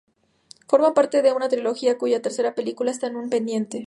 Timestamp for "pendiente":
3.29-3.77